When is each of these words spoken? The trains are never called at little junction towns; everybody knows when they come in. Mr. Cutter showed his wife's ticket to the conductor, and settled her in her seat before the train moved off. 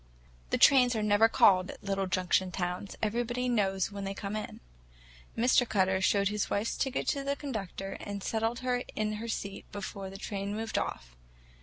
The 0.49 0.57
trains 0.57 0.95
are 0.95 1.03
never 1.03 1.29
called 1.29 1.69
at 1.69 1.83
little 1.83 2.07
junction 2.07 2.49
towns; 2.51 2.95
everybody 3.03 3.47
knows 3.47 3.91
when 3.91 4.03
they 4.03 4.15
come 4.15 4.35
in. 4.35 4.59
Mr. 5.37 5.69
Cutter 5.69 6.01
showed 6.01 6.29
his 6.29 6.49
wife's 6.49 6.75
ticket 6.75 7.07
to 7.09 7.23
the 7.23 7.35
conductor, 7.35 7.97
and 7.99 8.23
settled 8.23 8.61
her 8.61 8.81
in 8.95 9.13
her 9.21 9.27
seat 9.27 9.71
before 9.71 10.09
the 10.09 10.17
train 10.17 10.55
moved 10.55 10.79
off. 10.79 11.15